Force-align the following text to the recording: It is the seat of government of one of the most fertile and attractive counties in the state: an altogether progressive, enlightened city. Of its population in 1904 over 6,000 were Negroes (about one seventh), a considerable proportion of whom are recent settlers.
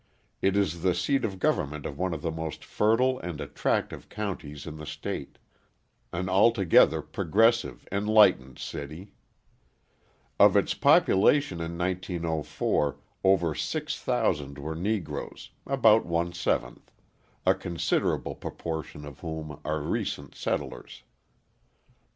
It 0.41 0.57
is 0.57 0.81
the 0.81 0.95
seat 0.95 1.23
of 1.23 1.37
government 1.37 1.85
of 1.85 1.95
one 1.99 2.11
of 2.11 2.23
the 2.23 2.31
most 2.31 2.65
fertile 2.65 3.19
and 3.19 3.39
attractive 3.39 4.09
counties 4.09 4.65
in 4.65 4.77
the 4.77 4.85
state: 4.87 5.37
an 6.11 6.27
altogether 6.27 7.03
progressive, 7.03 7.87
enlightened 7.91 8.57
city. 8.57 9.13
Of 10.39 10.57
its 10.57 10.73
population 10.73 11.61
in 11.61 11.77
1904 11.77 12.97
over 13.23 13.53
6,000 13.53 14.57
were 14.57 14.73
Negroes 14.75 15.51
(about 15.67 16.07
one 16.07 16.33
seventh), 16.33 16.91
a 17.45 17.53
considerable 17.53 18.33
proportion 18.33 19.05
of 19.05 19.19
whom 19.19 19.59
are 19.63 19.81
recent 19.83 20.33
settlers. 20.33 21.03